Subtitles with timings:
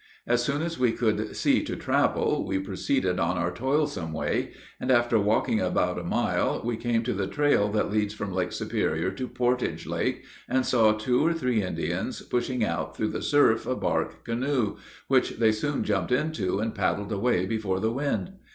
[0.25, 4.89] As soon as we could see to travel, we proceeded on our toilsome way, and
[4.89, 9.11] after walking about a mile we came to the trail that leads from Lake Superior
[9.11, 13.75] to Portage Lake, and saw two or three Indians pushing out through the surf a
[13.75, 14.77] bark canoe,
[15.07, 18.31] which they soon jumped into and paddled away before the wind.